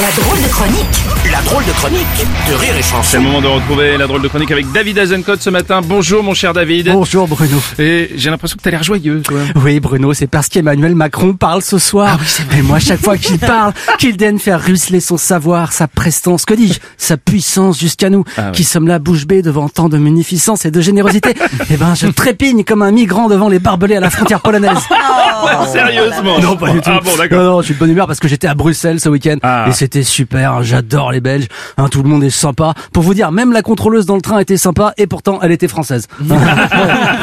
La 0.00 0.22
drôle 0.22 0.40
de 0.42 0.48
chronique 0.48 1.04
La 1.32 1.40
drôle 1.42 1.64
de 1.64 1.72
chronique 1.72 2.06
de 2.48 2.54
Rire 2.54 2.76
et 2.78 2.82
C'est 2.82 2.90
Chanson. 2.90 3.16
le 3.16 3.22
moment 3.24 3.40
de 3.40 3.46
retrouver 3.46 3.96
la 3.96 4.06
drôle 4.06 4.22
de 4.22 4.28
chronique 4.28 4.50
avec 4.52 4.70
David 4.70 4.98
Azencote 4.98 5.40
ce 5.42 5.50
matin. 5.50 5.80
Bonjour 5.84 6.22
mon 6.22 6.34
cher 6.34 6.52
David. 6.52 6.90
Bonjour 6.92 7.26
Bruno. 7.26 7.58
Et 7.78 8.10
j'ai 8.14 8.30
l'impression 8.30 8.56
que 8.56 8.62
t'as 8.62 8.70
l'air 8.70 8.82
joyeux, 8.82 9.22
toi. 9.22 9.40
Oui 9.56 9.80
Bruno, 9.80 10.12
c'est 10.12 10.26
parce 10.26 10.48
qu'Emmanuel 10.48 10.94
Macron 10.94 11.32
parle 11.34 11.62
ce 11.62 11.78
soir. 11.78 12.18
Et 12.56 12.62
moi, 12.62 12.78
chaque 12.78 13.00
fois 13.00 13.16
qu'il 13.16 13.38
parle, 13.38 13.72
qu'il 13.98 14.16
daigne 14.16 14.38
faire 14.38 14.62
ruisseler 14.62 15.00
son 15.00 15.16
savoir, 15.16 15.72
sa 15.72 15.88
prestance, 15.88 16.44
que 16.44 16.54
dis-je, 16.54 16.78
sa 16.96 17.16
puissance 17.16 17.78
jusqu'à 17.80 18.10
nous, 18.10 18.24
Ah 18.36 18.46
oui. 18.46 18.52
qui 18.52 18.64
sommes 18.64 18.86
là 18.88 18.98
bouche 18.98 19.26
bée 19.26 19.42
devant 19.42 19.68
tant 19.68 19.88
de 19.88 19.98
munificence 19.98 20.64
et 20.66 20.70
de 20.70 20.80
générosité, 20.80 21.34
eh 21.70 21.76
ben, 21.76 21.94
je 21.94 22.06
trépigne 22.08 22.62
comme 22.62 22.82
un 22.82 22.92
migrant 22.92 23.28
devant 23.28 23.48
les 23.48 23.58
barbelés 23.58 23.96
à 23.96 24.00
la 24.00 24.10
frontière 24.10 24.40
polonaise. 24.40 24.78
Sérieusement 25.72 26.38
Non, 26.40 26.56
pas 26.56 26.70
du 26.70 26.80
tout. 26.80 26.90
Ah 26.92 27.00
bon, 27.02 27.16
d'accord. 27.16 27.38
Non, 27.42 27.50
non, 27.52 27.60
je 27.60 27.66
suis 27.66 27.74
de 27.74 27.78
bonne 27.78 27.90
humeur 27.90 28.06
parce 28.06 28.18
que 28.20 28.28
j'étais 28.28 28.46
à 28.48 28.54
Bruxelles 28.54 29.00
ce 29.00 29.08
week-end 29.08 29.36
Ah. 29.42 29.66
et 29.68 29.72
c'était 29.88 30.02
super. 30.02 30.62
J'adore 30.62 31.12
les 31.12 31.20
Belges. 31.22 31.46
Hein, 31.78 31.88
tout 31.88 32.02
le 32.02 32.10
monde 32.10 32.22
est 32.22 32.28
sympa. 32.28 32.74
Pour 32.92 33.02
vous 33.02 33.14
dire, 33.14 33.32
même 33.32 33.52
la 33.52 33.62
contrôleuse 33.62 34.04
dans 34.04 34.16
le 34.16 34.20
train 34.20 34.38
était 34.38 34.58
sympa 34.58 34.92
et 34.98 35.06
pourtant 35.06 35.38
elle 35.42 35.50
était 35.50 35.66
française. 35.68 36.08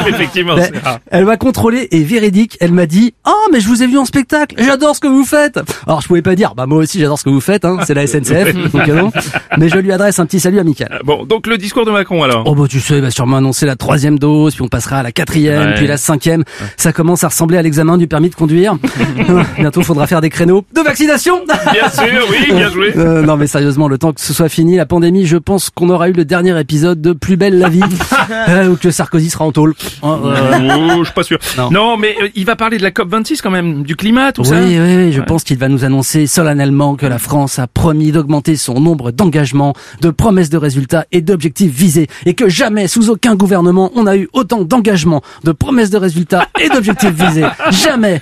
Effectivement, 0.08 0.56
Ben, 0.56 0.68
c'est 0.72 0.78
rare. 0.82 0.98
elle 1.12 1.24
m'a 1.26 1.36
contrôlé 1.36 1.86
et 1.92 2.02
véridique, 2.02 2.56
elle 2.60 2.72
m'a 2.72 2.86
dit 2.86 3.14
"Oh, 3.26 3.30
mais 3.52 3.60
je 3.60 3.68
vous 3.68 3.84
ai 3.84 3.86
vu 3.86 3.98
en 3.98 4.04
spectacle, 4.04 4.56
j'adore 4.58 4.96
ce 4.96 5.00
que 5.00 5.06
vous 5.06 5.24
faites." 5.24 5.60
Alors 5.86 6.00
je 6.00 6.08
pouvais 6.08 6.22
pas 6.22 6.34
dire 6.34 6.54
"Bah 6.56 6.66
moi 6.66 6.78
aussi 6.78 6.98
j'adore 6.98 7.18
ce 7.20 7.24
que 7.24 7.30
vous 7.30 7.40
faites 7.40 7.64
hein, 7.64 7.78
c'est 7.86 7.94
la 7.94 8.04
SNCF." 8.06 8.52
donc 8.72 8.86
non. 8.88 9.12
Mais 9.58 9.68
je 9.68 9.78
lui 9.78 9.92
adresse 9.92 10.18
un 10.18 10.26
petit 10.26 10.40
salut 10.40 10.58
amical. 10.58 10.88
Euh, 10.92 10.98
Bon, 11.04 11.24
donc 11.24 11.46
le 11.46 11.56
discours 11.58 11.84
de 11.86 11.92
Macron 11.92 12.24
alors? 12.24 12.42
Oh 12.46 12.54
bah 12.56 12.64
tu 12.68 12.80
sais, 12.80 12.96
il 12.96 13.02
va 13.02 13.10
sûrement 13.12 13.36
annoncer 13.36 13.64
la 13.64 13.76
troisième 13.76 14.18
dose, 14.18 14.54
puis 14.54 14.62
on 14.62 14.68
passera 14.68 14.98
à 14.98 15.02
la 15.04 15.12
quatrième, 15.12 15.68
Ouais. 15.68 15.74
puis 15.76 15.86
la 15.86 15.98
cinquième. 15.98 16.42
Ça 16.76 16.92
commence 16.92 17.22
à 17.22 17.28
ressembler 17.28 17.58
à 17.58 17.62
l'examen 17.62 17.96
du 17.96 18.08
permis 18.08 18.28
de 18.30 18.34
conduire. 18.34 18.74
Bientôt, 19.58 19.82
faudra 19.82 20.06
faire 20.08 20.20
des 20.20 20.30
créneaux 20.30 20.64
de 20.74 20.80
vaccination. 20.80 21.44
Bien 21.72 21.88
sûr, 21.90 22.26
oui, 22.30 22.52
bien 22.56 22.70
joué. 22.70 22.92
Euh, 22.96 23.22
non 23.22 23.36
mais 23.36 23.46
sérieusement, 23.46 23.88
le 23.88 23.98
temps 23.98 24.12
que 24.12 24.20
ce 24.20 24.32
soit 24.34 24.48
fini, 24.48 24.76
la 24.76 24.86
pandémie, 24.86 25.26
je 25.26 25.36
pense 25.36 25.70
qu'on 25.70 25.90
aura 25.90 26.08
eu 26.08 26.12
le 26.12 26.24
dernier 26.24 26.58
épisode 26.58 27.00
de 27.00 27.12
Plus 27.12 27.36
belle 27.36 27.58
la 27.58 27.68
vie, 27.68 27.80
Euh, 28.48 28.70
ou 28.70 28.76
que 28.76 28.90
Sarkozy 28.90 29.30
sera 29.30 29.44
en 29.44 29.52
tôle. 29.52 29.74
Hein, 30.02 30.18
euh, 30.24 30.86
Oh, 30.96 30.98
je 31.00 31.04
suis 31.04 31.14
pas 31.14 31.22
sûr. 31.22 31.38
Non, 31.58 31.70
Non. 31.70 31.96
mais 31.96 32.14
euh, 32.22 32.28
il 32.34 32.44
va 32.44 32.56
parler 32.56 32.76
de 32.78 32.82
la 32.82 32.90
COP 32.90 33.08
26 33.08 33.40
quand 33.42 33.50
même, 33.50 33.82
du 33.82 33.94
climat, 33.96 34.32
tout 34.32 34.42
Oui, 34.42 34.48
ça. 34.48 34.56
oui, 34.60 34.76
oui, 34.78 35.12
je 35.12 35.20
pense 35.22 35.44
qu'il 35.44 35.58
va 35.58 35.68
nous 35.68 35.84
annoncer 35.84 36.26
solennellement 36.26 36.96
que 36.96 37.06
la 37.06 37.18
France 37.18 37.58
a 37.58 37.66
promis 37.66 38.12
d'augmenter 38.12 38.56
son 38.56 38.80
nombre 38.80 39.10
d'engagements, 39.10 39.74
de 40.00 40.10
promesses 40.10 40.50
de 40.50 40.56
résultats 40.58 41.06
et 41.12 41.20
d'objectifs 41.20 41.72
visés, 41.72 42.08
et 42.24 42.34
que 42.34 42.48
jamais, 42.48 42.88
sous 42.88 43.10
aucun 43.10 43.34
gouvernement, 43.36 43.90
on 43.94 44.06
a 44.06 44.16
eu 44.16 44.28
autant 44.32 44.62
d'engagements, 44.62 45.22
de 45.44 45.52
promesses 45.52 45.90
de 45.90 45.98
résultats 45.98 46.46
et 46.60 46.68
d'objectifs 46.68 47.10
visés. 47.12 47.44
Jamais. 47.70 48.20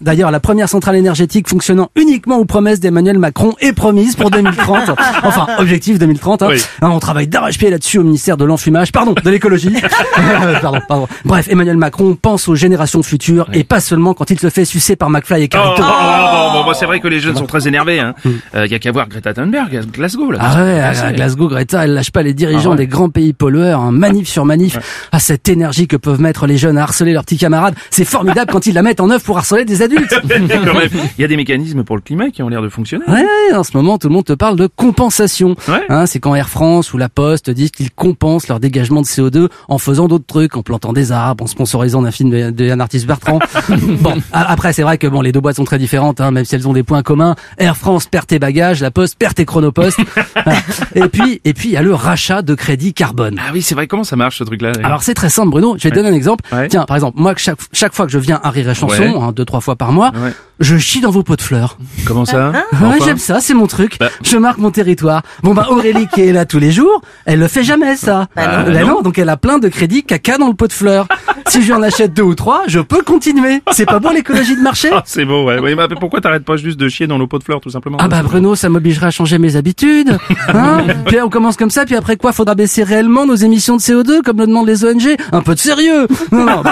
D'ailleurs, 0.00 0.30
la 0.30 0.40
première 0.40 0.68
centrale 0.68 0.96
énergétique 0.96 1.48
fonctionnant 1.48 1.90
uniquement 1.96 2.36
aux 2.38 2.44
promesses 2.44 2.80
d'Emmanuel 2.80 3.18
Macron 3.18 3.54
est 3.62 3.72
promise 3.72 4.16
pour 4.16 4.30
2030. 4.30 4.90
enfin, 5.22 5.46
objectif 5.58 5.98
2030. 5.98 6.42
Hein. 6.42 6.48
Oui. 6.50 6.56
Hein, 6.82 6.90
on 6.92 6.98
travaille 6.98 7.26
d'arrache-pied 7.28 7.70
là-dessus 7.70 7.98
au 7.98 8.02
ministère 8.04 8.36
de 8.36 8.44
l'enfumage, 8.44 8.92
pardon, 8.92 9.14
de 9.22 9.30
l'écologie. 9.30 9.74
pardon, 10.60 10.78
pardon. 10.88 11.08
Bref, 11.24 11.48
Emmanuel 11.48 11.76
Macron 11.76 12.16
pense 12.20 12.48
aux 12.48 12.54
générations 12.54 13.02
futures 13.02 13.48
et 13.52 13.64
pas 13.64 13.80
seulement 13.80 14.14
quand 14.14 14.30
il 14.30 14.38
se 14.38 14.50
fait 14.50 14.64
sucer 14.64 14.96
par 14.96 15.10
McFly 15.10 15.42
et 15.42 15.44
Oh, 15.44 15.48
Carlito. 15.48 15.82
bon, 15.82 15.88
bon, 15.88 16.52
bon, 16.52 16.64
bon, 16.64 16.74
c'est 16.74 16.86
vrai 16.86 17.00
que 17.00 17.08
les 17.08 17.20
jeunes 17.20 17.36
sont 17.36 17.46
très 17.46 17.68
énervés. 17.68 18.00
Hein. 18.00 18.14
Euh, 18.54 18.66
y 18.66 18.74
a 18.74 18.78
qu'à 18.78 18.90
voir 18.92 19.08
Greta 19.08 19.34
Thunberg 19.34 19.76
à 19.76 19.80
Glasgow 19.80 20.30
là. 20.30 20.38
Hmm. 20.38 20.42
Ah 20.42 20.62
ouais, 20.64 20.80
à, 20.80 21.12
Glasgow, 21.12 21.48
Greta, 21.48 21.84
elle 21.84 21.94
lâche 21.94 22.10
pas 22.10 22.22
les 22.22 22.34
dirigeants 22.34 22.70
Ah 22.70 22.72
ouais. 22.72 22.76
des 22.78 22.86
grands 22.86 23.10
pays 23.10 23.32
pollueurs, 23.32 23.80
hein, 23.80 23.92
manif 23.92 24.28
sur 24.28 24.44
manif. 24.44 24.78
À 25.12 25.18
cette 25.18 25.48
énergie 25.48 25.86
que 25.88 25.96
peuvent 25.96 26.20
mettre 26.20 26.46
les 26.46 26.56
jeunes 26.56 26.78
à 26.78 26.82
harceler 26.82 27.12
leurs 27.12 27.24
petits 27.24 27.38
camarades, 27.38 27.74
c'est 27.90 28.04
formidable 28.04 28.50
quand 28.52 28.66
ils 28.66 28.74
la 28.74 28.82
mettent 28.82 29.00
en 29.00 29.10
œuvre 29.10 29.22
pour 29.22 29.36
harceler 29.38 29.64
des 29.64 29.82
adultes. 29.82 30.14
Quand 30.22 30.28
même. 30.74 30.88
Il 31.18 31.22
y 31.22 31.24
a 31.24 31.28
des 31.28 31.36
mécanismes 31.36 31.84
pour 31.84 31.96
le 31.96 32.02
climat 32.02 32.30
qui 32.30 32.42
ont 32.42 32.48
l'air 32.48 32.62
de 32.62 32.68
fonctionner. 32.68 33.04
Ouais, 33.08 33.51
en 33.54 33.64
ce 33.64 33.76
moment, 33.76 33.98
tout 33.98 34.08
le 34.08 34.14
monde 34.14 34.24
te 34.24 34.32
parle 34.32 34.56
de 34.56 34.66
compensation. 34.66 35.56
Ouais. 35.68 35.82
Hein, 35.88 36.06
c'est 36.06 36.20
quand 36.20 36.34
Air 36.34 36.48
France 36.48 36.92
ou 36.94 36.98
La 36.98 37.08
Poste 37.08 37.50
disent 37.50 37.70
qu'ils 37.70 37.90
compensent 37.90 38.48
leur 38.48 38.60
dégagement 38.60 39.00
de 39.02 39.06
CO2 39.06 39.48
en 39.68 39.78
faisant 39.78 40.08
d'autres 40.08 40.26
trucs, 40.26 40.56
en 40.56 40.62
plantant 40.62 40.92
des 40.92 41.12
arbres, 41.12 41.44
en 41.44 41.46
sponsorisant 41.46 42.02
d'un 42.02 42.10
film 42.10 42.32
Yann 42.58 42.80
Arthus 42.80 43.04
Bertrand. 43.06 43.38
bon, 44.00 44.14
a- 44.32 44.50
après, 44.52 44.72
c'est 44.72 44.82
vrai 44.82 44.98
que 44.98 45.06
bon, 45.06 45.20
les 45.20 45.32
deux 45.32 45.40
boîtes 45.40 45.56
sont 45.56 45.64
très 45.64 45.78
différentes, 45.78 46.20
hein, 46.20 46.30
même 46.30 46.44
si 46.44 46.54
elles 46.54 46.68
ont 46.68 46.72
des 46.72 46.82
points 46.82 47.02
communs. 47.02 47.34
Air 47.58 47.76
France 47.76 48.06
perd 48.06 48.26
tes 48.26 48.38
bagages, 48.38 48.80
La 48.80 48.90
Poste 48.90 49.16
perd 49.18 49.34
tes 49.34 49.44
chronopostes. 49.44 49.98
Voilà. 50.44 50.58
et 50.94 51.08
puis, 51.08 51.40
et 51.44 51.54
puis, 51.54 51.68
il 51.70 51.72
y 51.72 51.76
a 51.76 51.82
le 51.82 51.94
rachat 51.94 52.42
de 52.42 52.54
crédit 52.54 52.94
carbone. 52.94 53.38
Ah 53.40 53.50
oui, 53.52 53.62
c'est 53.62 53.74
vrai. 53.74 53.86
Comment 53.86 54.04
ça 54.04 54.16
marche 54.16 54.38
ce 54.38 54.44
truc-là 54.44 54.72
Alors 54.84 55.02
c'est 55.02 55.14
très 55.14 55.30
simple 55.30 55.50
Bruno, 55.50 55.76
je 55.78 55.84
vais 55.84 55.90
te 55.90 55.94
donner 55.96 56.08
un 56.08 56.14
exemple. 56.14 56.44
Ouais. 56.52 56.68
Tiens, 56.68 56.84
par 56.84 56.96
exemple, 56.96 57.20
moi 57.20 57.34
chaque 57.36 57.58
chaque 57.72 57.94
fois 57.94 58.06
que 58.06 58.12
je 58.12 58.18
viens 58.18 58.40
à 58.42 58.50
Rire 58.50 58.68
et 58.70 58.74
Chanson, 58.74 59.00
Ouais. 59.02 59.14
hein, 59.16 59.32
deux 59.34 59.44
trois 59.44 59.60
fois 59.60 59.76
par 59.76 59.92
mois, 59.92 60.12
Ouais. 60.14 60.32
je 60.60 60.76
chie 60.78 61.00
dans 61.00 61.10
vos 61.10 61.22
pots 61.22 61.36
de 61.36 61.40
fleurs. 61.42 61.76
Comment 62.06 62.24
ça 62.24 62.50
Ouais, 62.50 62.58
Enfin 62.72 62.94
j'aime 63.04 63.18
ça, 63.18 63.40
c'est 63.42 63.54
mon 63.54 63.66
truc. 63.66 63.96
Bah. 63.98 64.08
Je 64.22 64.36
marque 64.38 64.58
mon 64.58 64.70
territoire. 64.70 65.22
Bon 65.42 65.54
bah 65.54 65.66
Aurélie 65.70 66.06
qui 66.08 66.22
est 66.22 66.32
là 66.32 66.44
tous 66.46 66.58
les 66.58 66.70
jours, 66.72 67.02
elle 67.26 67.38
le 67.40 67.48
fait 67.48 67.62
jamais 67.64 67.96
ça. 67.96 68.26
Bah 68.36 68.64
Bah 68.64 68.80
non. 68.80 68.86
non, 68.86 69.02
donc 69.02 69.18
elle 69.18 69.28
a 69.28 69.36
plein 69.36 69.58
de 69.58 69.68
crédits 69.68 70.02
caca 70.04 70.38
dans 70.38 70.48
le 70.48 70.54
pot 70.54 70.66
de 70.68 70.72
fleurs. 70.72 71.06
si 71.48 71.60
je 71.60 71.66
lui 71.66 71.72
en 71.74 71.82
achète 71.82 72.14
deux 72.14 72.22
ou 72.22 72.34
trois, 72.34 72.62
je 72.66 72.80
peux 72.80 73.02
continuer. 73.02 73.60
C'est 73.72 73.86
pas 73.86 73.98
bon 73.98 74.10
l'écologie 74.10 74.56
de 74.56 74.62
marché? 74.62 74.88
Ah, 74.94 75.02
c'est 75.06 75.24
beau, 75.24 75.44
ouais. 75.46 75.58
Oui, 75.58 75.74
mais 75.74 75.88
pourquoi 75.98 76.20
t'arrêtes 76.20 76.44
pas 76.44 76.56
juste 76.56 76.78
de 76.78 76.86
chier 76.88 77.06
dans 77.06 77.16
l'eau 77.18 77.26
pot 77.26 77.38
de 77.38 77.44
fleurs, 77.44 77.60
tout 77.60 77.70
simplement? 77.70 77.96
Ah 78.00 78.08
bah 78.08 78.22
Bruno, 78.22 78.54
ça 78.54 78.68
m'obligerait 78.68 79.06
à 79.06 79.10
changer 79.10 79.38
mes 79.38 79.56
habitudes. 79.56 80.18
Hein 80.48 80.82
puis 81.06 81.18
on 81.20 81.30
commence 81.30 81.56
comme 81.56 81.70
ça, 81.70 81.84
puis 81.86 81.96
après 81.96 82.16
quoi, 82.16 82.32
faudra 82.32 82.54
baisser 82.54 82.82
réellement 82.84 83.24
nos 83.26 83.34
émissions 83.34 83.76
de 83.76 83.80
CO2 83.80 84.20
comme 84.22 84.38
le 84.38 84.46
demandent 84.46 84.66
les 84.68 84.84
ONG. 84.84 85.16
Un 85.32 85.40
peu 85.40 85.54
de 85.54 85.58
sérieux. 85.60 86.06
Non, 86.30 86.44
non. 86.44 86.62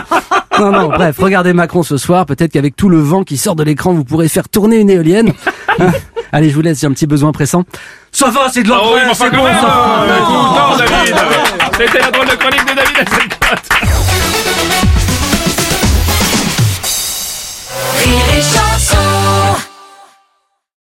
Non, 0.58 0.70
non, 0.72 0.88
bref, 0.88 1.16
regardez 1.18 1.54
Macron 1.54 1.82
ce 1.82 1.96
soir, 1.96 2.26
peut-être 2.26 2.52
qu'avec 2.52 2.76
tout 2.76 2.90
le 2.90 2.98
vent 3.00 3.24
qui 3.24 3.38
sort 3.38 3.56
de 3.56 3.62
l'écran, 3.62 3.94
vous 3.94 4.04
pourrez 4.04 4.28
faire 4.28 4.48
tourner 4.48 4.78
une 4.78 4.90
éolienne. 4.90 5.32
Allez, 6.32 6.50
je 6.50 6.54
vous 6.54 6.60
laisse, 6.62 6.80
j'ai 6.80 6.86
un 6.86 6.92
petit 6.92 7.06
besoin 7.06 7.32
pressant. 7.32 7.64
Ça 8.12 8.28
va, 8.30 8.48
c'est 8.52 8.62
de 8.62 8.70
Ah 8.72 8.78
oui, 8.82 8.84
l'engrais, 8.84 9.04
mais 9.04 9.10
enfin 9.10 9.26
c'est 9.30 9.36
bon, 9.36 9.46
ça. 9.46 10.86
C'était 11.78 11.98
la 11.98 12.10
drôle 12.10 12.26
de 12.28 12.34
chronique 12.36 12.64
de 12.66 12.74
David. 12.74 14.09